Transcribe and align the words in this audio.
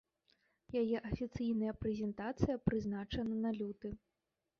Яе 0.81 0.97
афіцыйная 1.09 1.73
прэзентацыя 1.81 2.57
прызначана 2.71 3.37
на 3.45 3.53
люты. 3.59 3.93